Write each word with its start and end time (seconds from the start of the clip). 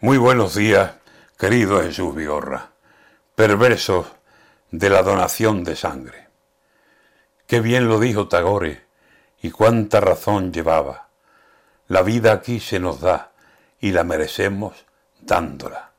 Muy 0.00 0.18
buenos 0.18 0.54
días, 0.54 0.92
querido 1.38 1.80
Jesús 1.80 2.14
Vigorra, 2.14 2.72
perversos 3.34 4.06
de 4.70 4.90
la 4.90 5.02
donación 5.02 5.64
de 5.64 5.74
sangre. 5.74 6.28
Qué 7.46 7.62
bien 7.62 7.88
lo 7.88 7.98
dijo 7.98 8.28
Tagore 8.28 8.84
y 9.40 9.50
cuánta 9.50 10.00
razón 10.00 10.52
llevaba. 10.52 11.08
La 11.88 12.02
vida 12.02 12.34
aquí 12.34 12.60
se 12.60 12.78
nos 12.78 13.00
da 13.00 13.32
y 13.80 13.92
la 13.92 14.04
merecemos 14.04 14.84
dándola. 15.18 15.92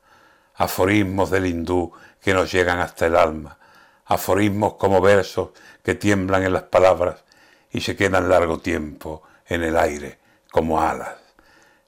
Aforismos 0.54 1.30
del 1.30 1.46
hindú 1.46 1.90
que 2.20 2.34
nos 2.34 2.52
llegan 2.52 2.78
hasta 2.78 3.06
el 3.06 3.16
alma, 3.16 3.58
aforismos 4.04 4.74
como 4.74 5.00
versos 5.00 5.50
que 5.82 5.96
tiemblan 5.96 6.44
en 6.44 6.52
las 6.52 6.62
palabras 6.62 7.24
y 7.72 7.80
se 7.80 7.96
quedan 7.96 8.28
largo 8.28 8.60
tiempo 8.60 9.24
en 9.44 9.64
el 9.64 9.76
aire 9.76 10.20
como 10.52 10.80
alas. 10.80 11.16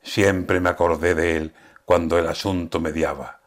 Siempre 0.02 0.58
me 0.58 0.70
acordé 0.70 1.14
de 1.14 1.36
él 1.36 1.54
cuando 1.90 2.20
el 2.20 2.28
asunto 2.28 2.78
mediaba. 2.78 3.40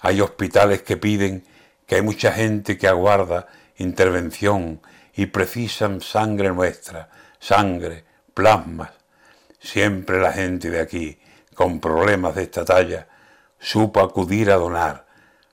Hay 0.00 0.20
hospitales 0.20 0.82
que 0.82 0.96
piden 0.96 1.46
que 1.86 1.94
hay 1.94 2.02
mucha 2.02 2.32
gente 2.32 2.76
que 2.76 2.88
aguarda 2.88 3.46
intervención 3.76 4.80
y 5.14 5.26
precisan 5.26 6.00
sangre 6.00 6.48
nuestra, 6.48 7.08
sangre, 7.38 8.04
plasmas. 8.34 8.90
Siempre 9.60 10.18
la 10.18 10.32
gente 10.32 10.70
de 10.70 10.80
aquí, 10.80 11.20
con 11.54 11.78
problemas 11.78 12.34
de 12.34 12.42
esta 12.42 12.64
talla, 12.64 13.06
supo 13.60 14.00
acudir 14.00 14.50
a 14.50 14.56
donar, 14.56 15.06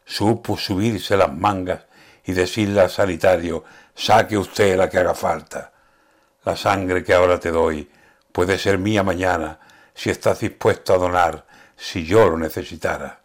supo 0.04 0.58
subirse 0.58 1.16
las 1.16 1.32
mangas 1.32 1.82
y 2.24 2.34
decirle 2.34 2.82
al 2.82 2.90
sanitario, 2.90 3.66
saque 3.94 4.36
usted 4.36 4.76
la 4.76 4.90
que 4.90 4.98
haga 4.98 5.14
falta. 5.14 5.74
La 6.44 6.56
sangre 6.56 7.04
que 7.04 7.14
ahora 7.14 7.40
te 7.40 7.52
doy 7.52 7.88
puede 8.32 8.58
ser 8.58 8.80
mía 8.80 9.04
mañana 9.04 9.60
si 9.94 10.10
estás 10.10 10.40
dispuesto 10.40 10.92
a 10.92 10.98
donar 10.98 11.46
si 11.78 12.06
yo 12.06 12.30
lo 12.30 12.38
necesitara. 12.38 13.20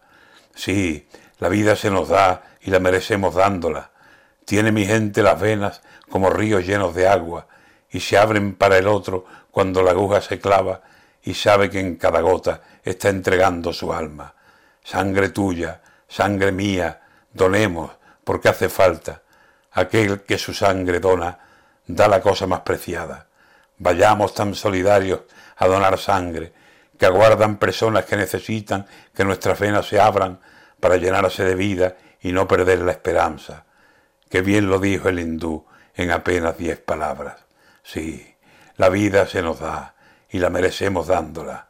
Sí, 0.55 1.07
la 1.39 1.49
vida 1.49 1.75
se 1.75 1.89
nos 1.89 2.09
da 2.09 2.43
y 2.61 2.71
la 2.71 2.79
merecemos 2.79 3.35
dándola. 3.35 3.91
Tiene 4.45 4.71
mi 4.71 4.85
gente 4.85 5.23
las 5.23 5.39
venas 5.39 5.81
como 6.09 6.29
ríos 6.29 6.65
llenos 6.65 6.93
de 6.93 7.07
agua 7.07 7.47
y 7.89 7.99
se 7.99 8.17
abren 8.17 8.55
para 8.55 8.77
el 8.77 8.87
otro 8.87 9.25
cuando 9.49 9.83
la 9.83 9.91
aguja 9.91 10.21
se 10.21 10.39
clava 10.39 10.81
y 11.23 11.33
sabe 11.33 11.69
que 11.69 11.79
en 11.79 11.95
cada 11.95 12.21
gota 12.21 12.61
está 12.83 13.09
entregando 13.09 13.73
su 13.73 13.93
alma. 13.93 14.33
Sangre 14.83 15.29
tuya, 15.29 15.81
sangre 16.07 16.51
mía, 16.51 17.01
donemos 17.33 17.91
porque 18.23 18.49
hace 18.49 18.69
falta. 18.69 19.21
Aquel 19.71 20.21
que 20.23 20.37
su 20.37 20.53
sangre 20.53 20.99
dona 20.99 21.37
da 21.87 22.07
la 22.07 22.21
cosa 22.21 22.45
más 22.47 22.61
preciada. 22.61 23.27
Vayamos 23.77 24.33
tan 24.33 24.53
solidarios 24.53 25.21
a 25.57 25.67
donar 25.67 25.97
sangre 25.97 26.53
que 27.01 27.07
aguardan 27.07 27.57
personas 27.57 28.05
que 28.05 28.15
necesitan 28.15 28.85
que 29.15 29.25
nuestras 29.25 29.59
venas 29.59 29.87
se 29.87 29.99
abran 29.99 30.39
para 30.79 30.97
llenarse 30.97 31.43
de 31.43 31.55
vida 31.55 31.97
y 32.21 32.31
no 32.31 32.47
perder 32.47 32.81
la 32.81 32.91
esperanza. 32.91 33.65
Que 34.29 34.43
bien 34.43 34.69
lo 34.69 34.77
dijo 34.77 35.09
el 35.09 35.17
hindú 35.17 35.65
en 35.95 36.11
apenas 36.11 36.59
diez 36.59 36.79
palabras. 36.79 37.37
Sí, 37.81 38.35
la 38.75 38.89
vida 38.89 39.25
se 39.25 39.41
nos 39.41 39.61
da 39.61 39.95
y 40.29 40.37
la 40.37 40.51
merecemos 40.51 41.07
dándola. 41.07 41.69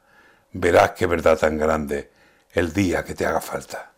Verás 0.52 0.92
qué 0.98 1.06
verdad 1.06 1.38
tan 1.38 1.58
grande 1.58 2.12
el 2.52 2.74
día 2.74 3.06
que 3.06 3.16
te 3.16 3.26
haga 3.26 3.40
falta. 3.40 3.94